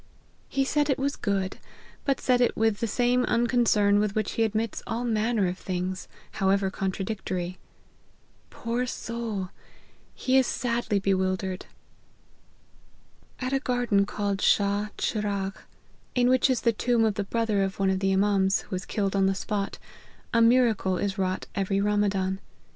He 0.49 0.65
said 0.65 0.89
it 0.89 0.97
was 0.97 1.15
good, 1.15 1.59
but 2.05 2.19
said 2.19 2.41
it 2.41 2.57
with 2.57 2.79
the 2.79 2.87
same 2.87 3.23
unconcern 3.25 3.99
with 3.99 4.15
which 4.15 4.31
he 4.31 4.41
admits 4.41 4.81
all 4.87 5.03
manner 5.03 5.45
of 5.47 5.59
things, 5.59 6.07
however 6.31 6.71
contradictory. 6.71 7.59
Poor 8.49 8.87
soul! 8.87 9.49
he 10.15 10.39
is 10.39 10.47
sadly 10.47 10.97
bewildered." 10.97 11.67
At 13.39 13.53
a 13.53 13.59
garden 13.59 14.07
called 14.07 14.41
Shah 14.41 14.87
Chiragh, 14.97 15.53
in 16.15 16.29
which 16.29 16.49
is 16.49 16.61
the 16.61 16.73
tomb 16.73 17.05
of 17.05 17.13
the 17.13 17.23
brother 17.25 17.61
of 17.61 17.77
one 17.77 17.91
of 17.91 17.99
the 17.99 18.11
Imans, 18.11 18.61
who 18.63 18.69
\vas 18.75 18.85
killed 18.87 19.15
on 19.15 19.27
the 19.27 19.35
spot, 19.35 19.77
a 20.33 20.41
miracle 20.41 20.97
is 20.97 21.19
wrought 21.19 21.45
every 21.53 21.79
Ramazan. 21.79 22.39